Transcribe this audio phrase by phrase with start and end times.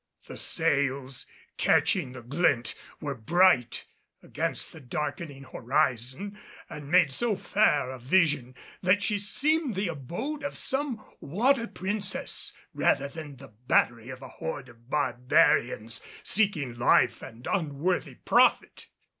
[0.25, 1.27] The sails,
[1.57, 3.85] catching the glint, were bright
[4.23, 10.41] against the darkening horizon, and made so fair a vision that she seemed the abode
[10.43, 17.21] of some water princess rather than the battery of a horde of barbarians seeking life
[17.21, 18.87] and unworthy profit.